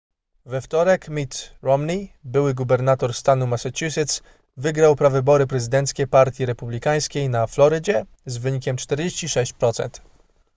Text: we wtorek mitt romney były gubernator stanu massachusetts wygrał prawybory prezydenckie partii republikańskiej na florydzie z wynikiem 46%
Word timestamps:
we 0.45 0.61
wtorek 0.61 1.09
mitt 1.09 1.55
romney 1.61 2.13
były 2.23 2.53
gubernator 2.53 3.13
stanu 3.13 3.47
massachusetts 3.47 4.21
wygrał 4.57 4.95
prawybory 4.95 5.47
prezydenckie 5.47 6.07
partii 6.07 6.45
republikańskiej 6.45 7.29
na 7.29 7.47
florydzie 7.47 8.05
z 8.25 8.37
wynikiem 8.37 8.75
46% 8.75 9.89